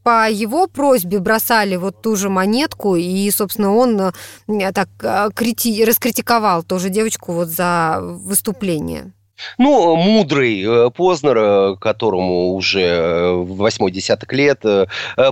[0.02, 4.12] по его просьбе бросали вот ту же монетку, и, собственно, он а,
[4.72, 9.12] так а, крити- раскритиковал тоже девочку вот за выступление.
[9.58, 14.62] Ну, мудрый э, Познер, э, которому уже э, восьмой десяток лет,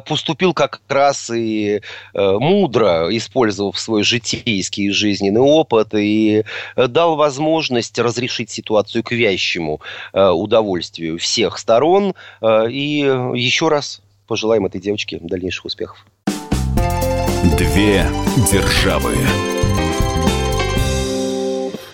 [0.06, 1.80] поступил как раз и
[2.14, 6.44] мудро, использовав свой житейский и жизненный опыт, и
[6.76, 9.80] дал возможность разрешить ситуацию к вящему
[10.12, 12.14] удовольствию всех сторон.
[12.42, 12.98] И
[13.34, 16.04] еще раз пожелаем этой девочке дальнейших успехов.
[17.58, 18.06] Две
[18.50, 19.14] державы.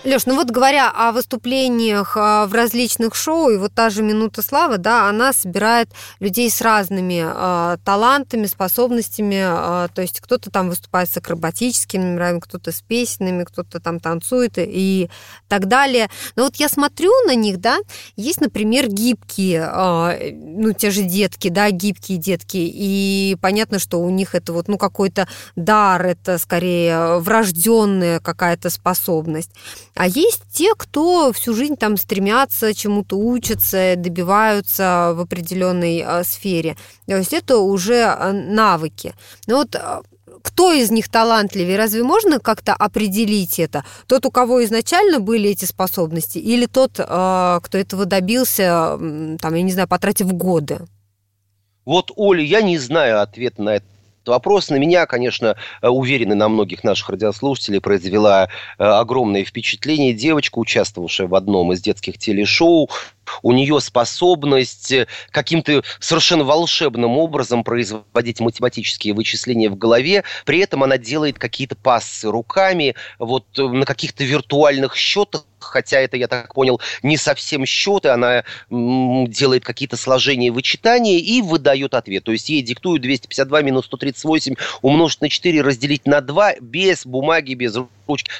[0.07, 4.41] Леш, ну вот говоря о выступлениях а, в различных шоу, и вот та же «Минута
[4.41, 5.89] славы», да, она собирает
[6.21, 12.39] людей с разными э, талантами, способностями, э, то есть кто-то там выступает с акробатическими номерами,
[12.39, 15.09] кто-то с песнями, кто-то там танцует и
[15.49, 16.07] так далее.
[16.37, 17.77] Но вот я смотрю на них, да,
[18.15, 24.09] есть, например, гибкие, э, ну, те же детки, да, гибкие детки, и понятно, что у
[24.09, 29.51] них это вот, ну, какой-то дар, это скорее врожденная какая-то способность.
[29.97, 36.77] А есть те, кто всю жизнь там стремятся, чему-то учатся, добиваются в определенной э, сфере.
[37.07, 39.15] То есть это уже э, навыки.
[39.47, 40.01] Но вот э,
[40.43, 41.77] кто из них талантливее?
[41.77, 43.83] Разве можно как-то определить это?
[44.05, 48.97] Тот, у кого изначально были эти способности, или тот, кто этого добился,
[49.41, 50.79] там, я не знаю, потратив годы?
[51.85, 53.89] Вот, Оля, я не знаю ответа на этот
[54.27, 60.13] вопрос на меня, конечно, э, уверены на многих наших радиослушателей, произвела э, огромное впечатление.
[60.13, 62.89] Девочка, участвовавшая в одном из детских телешоу,
[63.41, 70.83] у нее способность э, каким-то совершенно волшебным образом производить математические вычисления в голове, при этом
[70.83, 76.81] она делает какие-то пассы руками, вот на каких-то виртуальных счетах, хотя это, я так понял,
[77.03, 82.23] не совсем счеты, она делает какие-то сложения и вычитания и выдает ответ.
[82.23, 87.53] То есть ей диктуют 252 минус 138 умножить на 4 разделить на 2 без бумаги,
[87.53, 87.96] без ручки,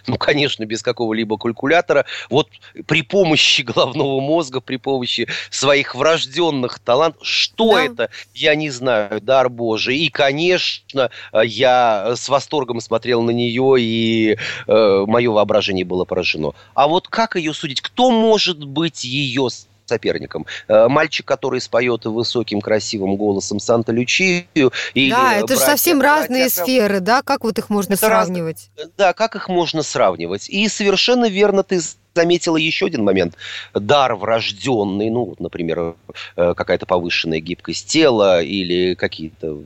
[0.07, 2.05] ну, конечно, без какого-либо калькулятора.
[2.29, 2.49] Вот
[2.85, 7.83] при помощи головного мозга, при помощи своих врожденных талантов, что Да.
[7.83, 9.97] это, я не знаю, дар Божий.
[9.97, 16.53] И, конечно, я с восторгом смотрел на нее, и э, мое воображение было поражено.
[16.73, 17.81] А вот как ее судить?
[17.81, 19.49] Кто может быть ее
[19.87, 20.45] соперником.
[20.67, 24.45] Э, Мальчик, который споет высоким красивым голосом Санта-Лючию.
[24.53, 27.21] Да, это же братья- совсем разные братья- сферы, да?
[27.21, 28.69] Как вот их можно Это раз- сравнивать?
[28.97, 30.49] Да, как их можно сравнивать?
[30.49, 31.79] И совершенно верно ты
[32.17, 33.35] заметила еще один момент.
[33.75, 35.95] Дар врожденный, ну, вот, например,
[36.35, 39.59] э, какая-то повышенная гибкость тела или какие-то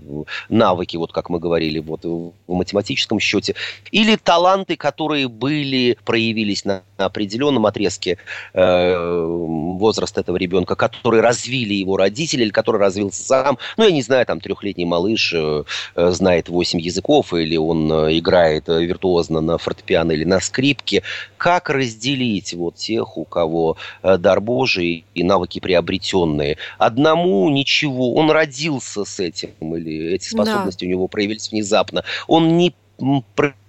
[0.50, 3.56] навыки, вот как мы говорили, вот в математическом счете,
[3.92, 8.18] или таланты, которые были, проявились на определенном отрезке
[8.54, 9.26] э,
[9.78, 13.58] возраста этого ребенка, которые развили его родители или который развился сам.
[13.78, 15.64] Ну, я не знаю, там трехлетний малыш э,
[15.96, 21.04] э, знает 8 языков, или он э, играет виртуозно на фортепиано или на скрипке.
[21.38, 26.58] Как разделить вот тех, у кого э, дар Божий и навыки приобретенные?
[26.78, 30.44] Одному ничего, он родился с этим, или эти Да.
[30.44, 32.04] способности у него проявились внезапно.
[32.28, 32.74] Он не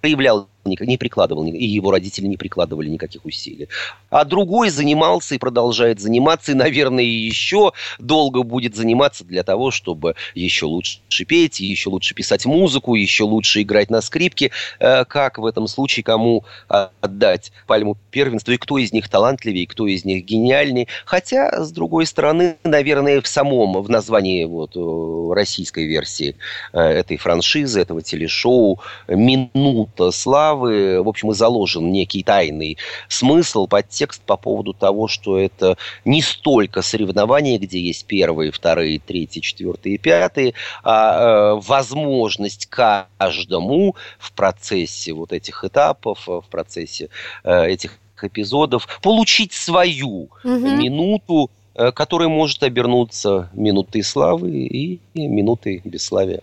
[0.02, 3.68] проявлял не прикладывал, и его родители не прикладывали никаких усилий.
[4.10, 10.14] А другой занимался и продолжает заниматься, и, наверное, еще долго будет заниматься для того, чтобы
[10.34, 14.50] еще лучше петь, еще лучше писать музыку, еще лучше играть на скрипке.
[14.78, 19.66] Э, Как в этом случае кому отдать пальму первенства, и кто из них талантливее, и
[19.66, 20.86] кто из них гениальнее.
[21.04, 26.36] Хотя, с другой стороны, наверное, в самом, в названии вот, э, российской версии
[26.72, 32.78] э, этой франшизы, этого телешоу «Минута славы», в общем, и заложен некий тайный
[33.08, 39.40] смысл, подтекст по поводу того, что это не столько соревнования, где есть первые, вторые, третьи,
[39.40, 47.08] четвертые, пятые, а э, возможность каждому в процессе вот этих этапов, э, в процессе
[47.44, 50.78] э, этих эпизодов получить свою Мгм.
[50.78, 56.40] минуту, э, которая может обернуться минутой славы и минутой бесславия.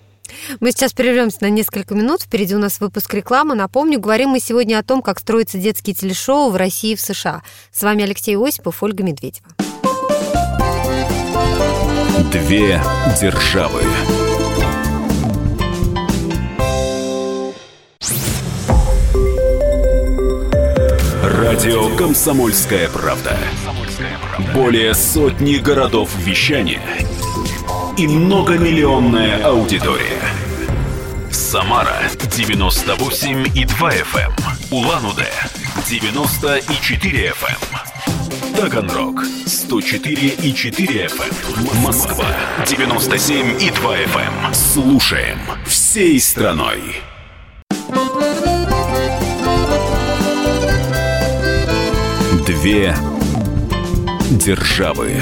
[0.60, 2.24] Мы сейчас прервемся на несколько минут.
[2.24, 3.56] Впереди у нас выпуск рекламы.
[3.56, 7.42] Напомню, говорим мы сегодня о том, как строятся детские телешоу в России и в США.
[7.72, 9.48] С вами Алексей Осипов, Ольга Медведева.
[12.32, 12.82] Две
[13.20, 13.82] державы.
[21.24, 23.38] Радио Комсомольская правда".
[24.54, 26.82] Более сотни городов вещания
[28.00, 30.22] и многомиллионная аудитория.
[31.30, 34.32] Самара 98 и 2 FM,
[34.72, 35.30] Улан-Удэ
[35.86, 42.26] 94 FM, Таганрог 104 и 4 FM, Москва
[42.66, 44.54] 97 и 2 FM.
[44.54, 47.02] Слушаем всей страной.
[52.48, 52.96] Две
[54.32, 55.22] державы.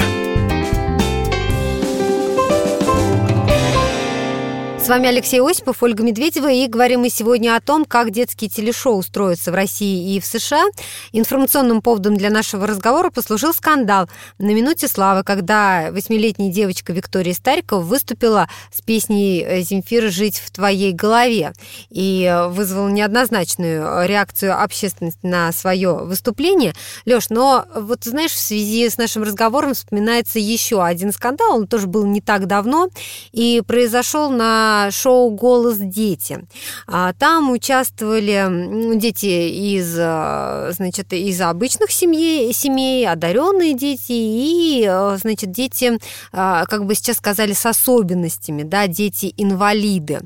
[4.88, 9.02] С вами Алексей Осипов, Ольга Медведева, и говорим мы сегодня о том, как детские телешоу
[9.02, 10.64] строятся в России и в США.
[11.12, 17.82] Информационным поводом для нашего разговора послужил скандал на «Минуте славы», когда восьмилетняя девочка Виктория Старикова
[17.82, 21.52] выступила с песней Земфира «Жить в твоей голове»
[21.90, 26.72] и вызвала неоднозначную реакцию общественности на свое выступление.
[27.04, 31.88] Леш, но вот знаешь, в связи с нашим разговором вспоминается еще один скандал, он тоже
[31.88, 32.88] был не так давно,
[33.32, 36.46] и произошел на шоу «Голос дети».
[36.86, 45.16] А, Там участвовали дети из, а, значит, из обычных семей, семей одаренные дети и, а,
[45.20, 45.98] значит, дети,
[46.32, 50.20] как бы сейчас сказали, с особенностями, да, дети-инвалиды.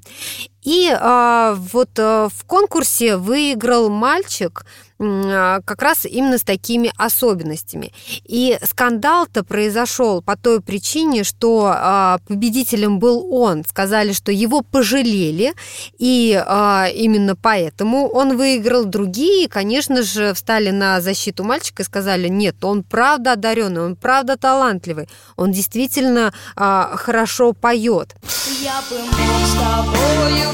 [0.62, 4.64] И а, вот а, в конкурсе выиграл мальчик
[5.02, 7.92] а, как раз именно с такими особенностями.
[8.24, 13.64] И скандал-то произошел по той причине, что а, победителем был он.
[13.64, 15.54] Сказали, что его пожалели,
[15.98, 18.84] и а, именно поэтому он выиграл.
[18.84, 24.36] Другие, конечно же, встали на защиту мальчика и сказали, нет, он правда одаренный, он правда
[24.36, 28.14] талантливый, он действительно хорошо поет.
[28.62, 30.51] Я бы мог с тобою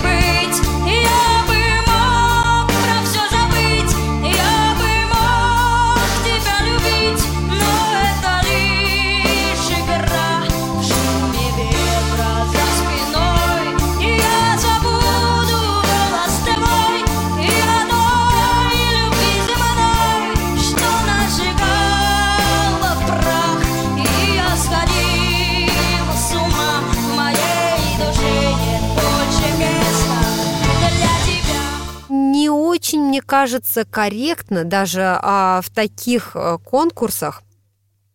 [33.29, 37.43] кажется, корректно даже а, в таких а, конкурсах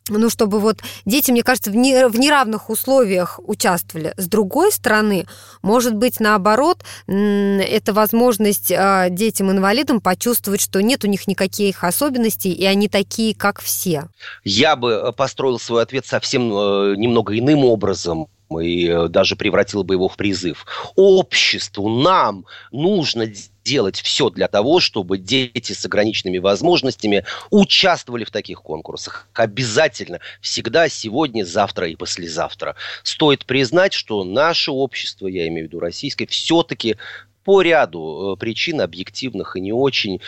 [0.10, 4.14] ну, чтобы вот дети, мне кажется, в, не, в неравных условиях участвовали.
[4.18, 5.26] С другой стороны,
[5.62, 12.66] может быть, наоборот, это возможность э, детям-инвалидам почувствовать, что нет у них никаких особенностей, и
[12.66, 14.10] они такие, как все.
[14.44, 18.28] Я бы э, построил свой ответ совсем э, немного иным образом
[18.62, 20.66] и э, даже превратил бы его в призыв.
[20.96, 23.26] Обществу, нам нужно
[23.64, 29.28] делать все для того, чтобы дети с ограниченными возможностями участвовали в таких конкурсах.
[29.34, 32.76] Обязательно, всегда, сегодня, завтра и послезавтра.
[33.04, 36.98] Стоит признать, что наше общество, я имею в виду российское, все-таки
[37.44, 40.22] по ряду э, причин объективных и не очень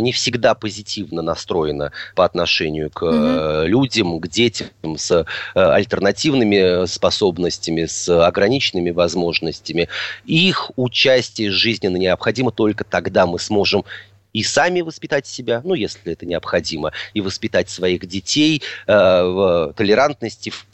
[0.00, 3.66] не всегда позитивно настроена по отношению к угу.
[3.66, 9.88] людям, к детям с э, альтернативными способностями, с ограниченными возможностями.
[10.26, 13.84] Их участие жизненно необходимо только тогда мы сможем
[14.32, 20.50] и сами воспитать себя, ну, если это необходимо, и воспитать своих детей э, в толерантности,
[20.50, 20.66] в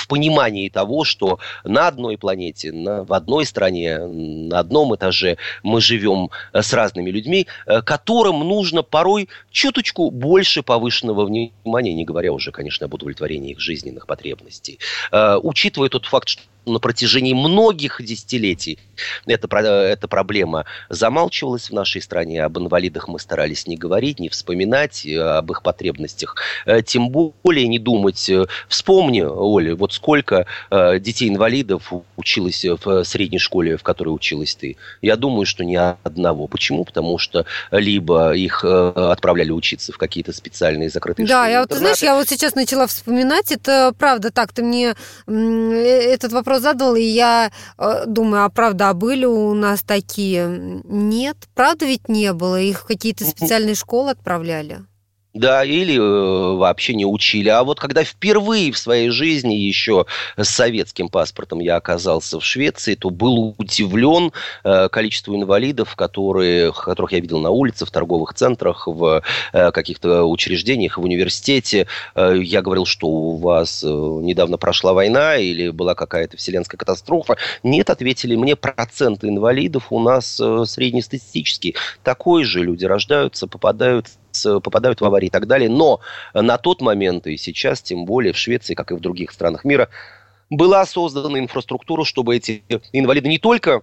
[0.00, 5.80] в понимании того, что на одной планете, на, в одной стране, на одном этаже мы
[5.80, 12.32] живем э, с разными людьми, э, которым нужно порой чуточку больше повышенного внимания, не говоря
[12.32, 14.78] уже, конечно, об удовлетворении их жизненных потребностей.
[15.12, 18.78] Э, учитывая тот факт, что на протяжении многих десятилетий
[19.26, 22.42] эта, эта проблема замалчивалась в нашей стране.
[22.44, 26.36] Об инвалидах мы старались не говорить, не вспоминать, э, об их потребностях.
[26.66, 28.28] Э, тем более не думать.
[28.28, 34.76] Э, вспомни, Оля, вот сколько детей-инвалидов училось в средней школе, в которой училась ты.
[35.02, 36.46] Я думаю, что ни одного.
[36.46, 36.84] Почему?
[36.84, 41.46] Потому что либо их отправляли учиться в какие-то специальные закрытые да, школы.
[41.46, 44.94] Да, я вот, знаешь, я вот сейчас начала вспоминать, это правда так, ты мне
[45.26, 50.82] этот вопрос вопрос задал, и я э, думаю, а правда, а были у нас такие?
[50.84, 54.84] Нет, правда ведь не было, их в какие-то специальные школы отправляли.
[55.32, 57.48] Да, или э, вообще не учили.
[57.50, 60.06] А вот когда впервые в своей жизни еще
[60.36, 64.32] с советским паспортом я оказался в Швеции, то был удивлен
[64.64, 69.22] э, количеству инвалидов, которые, которых я видел на улице, в торговых центрах, в
[69.52, 71.86] э, каких-то учреждениях, в университете.
[72.16, 77.36] Э, я говорил, что у вас э, недавно прошла война или была какая-то вселенская катастрофа.
[77.62, 81.76] Нет, ответили мне, процент инвалидов у нас э, среднестатистический.
[82.02, 84.08] Такой же люди рождаются, попадают
[84.62, 85.68] попадают в аварии и так далее.
[85.68, 86.00] Но
[86.34, 89.88] на тот момент и сейчас, тем более в Швеции, как и в других странах мира,
[90.50, 92.62] была создана инфраструктура, чтобы эти
[92.92, 93.82] инвалиды не только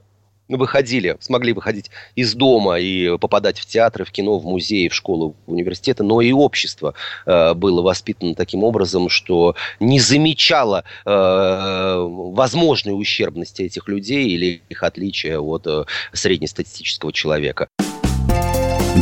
[0.49, 5.33] выходили, смогли выходить из дома и попадать в театры, в кино, в музеи, в школы,
[5.45, 6.93] в университеты, но и общество
[7.25, 14.83] э, было воспитано таким образом, что не замечало э, возможной ущербности этих людей или их
[14.83, 15.83] отличия от э,
[16.13, 17.67] среднестатистического человека.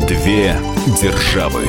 [0.03, 0.57] Две
[1.01, 1.65] державы.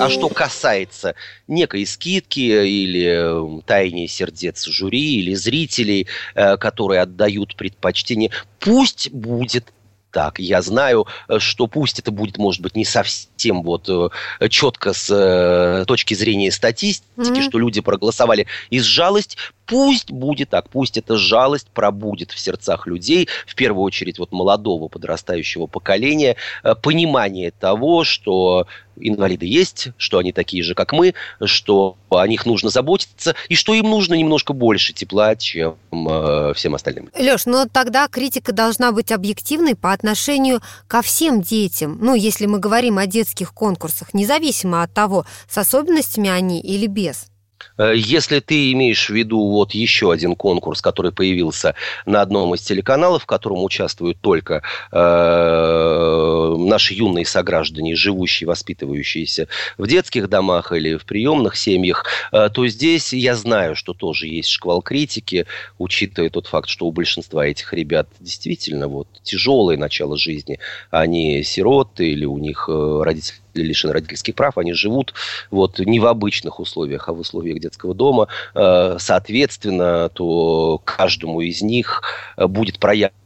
[0.00, 1.14] А что касается
[1.46, 9.72] некой скидки или тайне сердец жюри или зрителей, э, которые отдают предпочтение, пусть будет
[10.10, 10.40] так.
[10.40, 15.84] Я знаю, э, что пусть это будет, может быть, не совсем вот э, четко с
[15.86, 17.48] точки зрения статистики, mm-hmm.
[17.48, 19.36] что люди проголосовали из жалости,
[19.66, 24.88] Пусть будет так, пусть эта жалость пробудет в сердцах людей, в первую очередь вот молодого
[24.88, 31.96] подрастающего поколения, э, понимание того, что инвалиды есть, что они такие же, как мы, что
[32.10, 37.10] о них нужно заботиться, и что им нужно немножко больше тепла, чем э, всем остальным.
[37.16, 41.98] Леш, но тогда критика должна быть объективной по отношению ко всем детям.
[42.00, 47.31] Ну, если мы говорим о детских конкурсах, независимо от того, с особенностями они или без.
[47.78, 51.74] Э, если ты имеешь в виду вот еще один конкурс, который появился
[52.06, 59.48] на одном из телеканалов, в котором участвуют только э, наши юные сограждане, живущие, воспитывающиеся
[59.78, 64.48] в детских домах или в приемных семьях, э, то здесь я знаю, что тоже есть
[64.48, 65.46] шквал критики,
[65.78, 70.58] учитывая тот факт, что у большинства этих ребят действительно вот тяжелое начало жизни,
[70.90, 75.14] они сироты или у них э, родители лишены родительских прав, они живут
[75.50, 78.28] вот не в обычных условиях, а в условиях детского дома.
[78.54, 82.02] Э, соответственно, то каждому из них
[82.36, 82.78] э, будет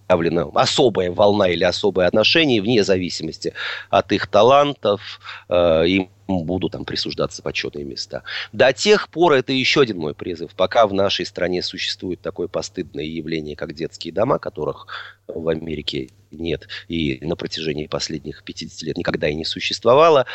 [0.07, 3.53] проявлена особая волна или особое отношение вне зависимости
[3.91, 8.23] от их талантов, э, им будут там присуждаться почетные места.
[8.53, 10.55] До тех пор это еще один мой призыв.
[10.57, 14.87] Пока в нашей стране существует такое постыдное явление, как детские дома, которых
[15.29, 20.27] в Америке нет и на протяжении последних 50 лет никогда и не существовало,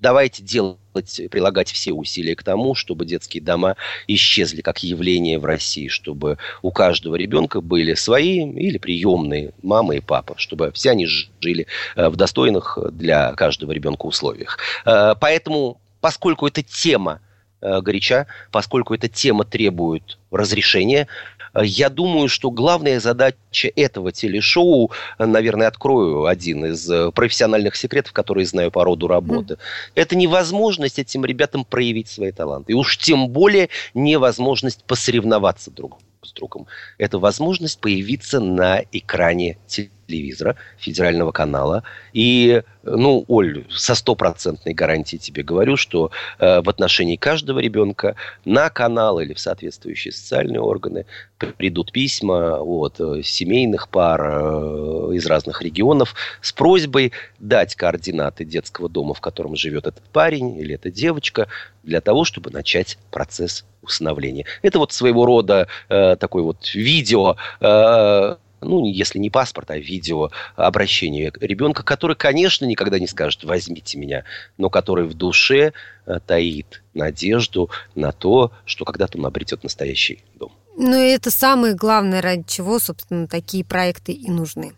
[0.00, 3.76] давайте делать, прилагать все усилия к тому, чтобы детские дома
[4.06, 10.00] исчезли как явление в России, чтобы у каждого ребенка были свои или приемные мама и
[10.00, 14.58] папа, чтобы все они жили э, в достойных для каждого ребенка условиях.
[14.84, 17.20] Э, поэтому, поскольку эта тема
[17.60, 21.06] э, горяча, поскольку эта тема требует разрешения,
[21.54, 28.12] я думаю, что главная задача этого телешоу, э, наверное, открою один из э, профессиональных секретов,
[28.12, 29.58] которые знаю по роду работы, mm.
[29.94, 32.72] это невозможность этим ребятам проявить свои таланты.
[32.72, 36.66] И уж тем более невозможность посоревноваться друг с другом.
[36.98, 41.82] Это возможность появиться на экране телевизора телевизора, федерального канала.
[42.12, 48.68] И, ну, Оль, со стопроцентной гарантией тебе говорю, что э, в отношении каждого ребенка на
[48.70, 51.06] канал или в соответствующие социальные органы
[51.38, 58.88] придут письма от э, семейных пар э, из разных регионов с просьбой дать координаты детского
[58.88, 61.48] дома, в котором живет этот парень или эта девочка,
[61.82, 64.44] для того, чтобы начать процесс усыновления.
[64.62, 70.30] Это вот своего рода э, такой вот видео э, ну, если не паспорт, а видео
[70.56, 74.24] обращение ребенка, который, конечно, никогда не скажет «возьмите меня»,
[74.58, 75.72] но который в душе
[76.06, 80.52] э, таит надежду на то, что когда-то он обретет настоящий дом.
[80.76, 84.72] Ну, и это самое главное, ради чего, собственно, такие проекты и нужны.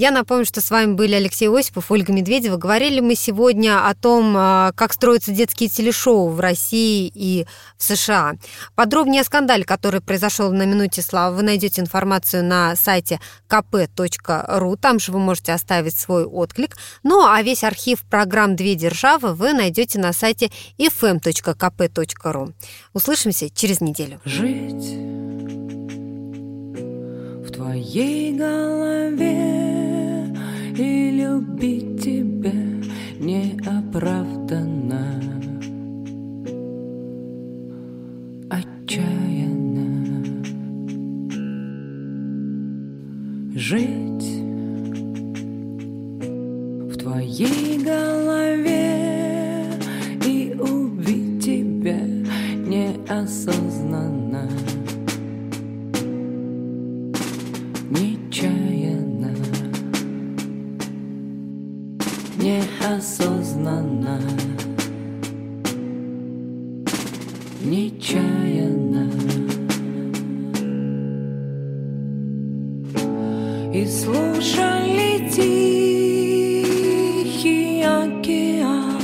[0.00, 2.56] Я напомню, что с вами были Алексей Осипов, Ольга Медведева.
[2.56, 7.44] Говорили мы сегодня о том, а, как строятся детские телешоу в России и
[7.76, 8.36] в США.
[8.74, 13.20] Подробнее о скандале, который произошел на «Минуте славы», вы найдете информацию на сайте
[13.50, 14.78] kp.ru.
[14.78, 16.78] Там же вы можете оставить свой отклик.
[17.02, 22.54] Ну, а весь архив программ «Две державы» вы найдете на сайте fm.kp.ru.
[22.94, 24.18] Услышимся через неделю.
[24.24, 24.94] Жить
[27.44, 29.29] в твоей голове
[31.40, 32.52] любить тебя
[33.18, 35.04] неоправданно.
[38.50, 40.24] Отчаянно.
[43.54, 44.42] Жить
[46.88, 49.64] в твоей голове
[50.26, 52.00] И убить тебя
[52.66, 53.89] неосознанно
[62.80, 64.20] неосознанно,
[67.62, 69.10] нечаянно.
[73.72, 76.62] И слушали тихий
[77.82, 79.00] океан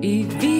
[0.00, 0.53] И видели